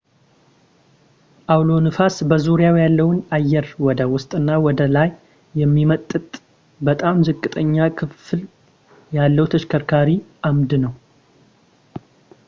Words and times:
አውሎ 1.53 1.67
ነፋስ 1.87 2.15
በዙሪያው 2.29 2.77
ያለውን 2.81 3.19
አየር 3.37 3.67
ወደ 3.87 3.99
ውስጥና 4.13 4.47
ወደ 4.65 4.79
ላይ 4.95 5.11
የሚመጥጥ 5.61 6.27
በጣም 6.89 7.23
ዝቅተኛ 7.29 7.75
ግፊት 8.01 8.43
ያለው 9.19 9.47
ተሽከርካሪ 9.55 10.09
አምድ 10.51 10.73
ነው 10.85 10.95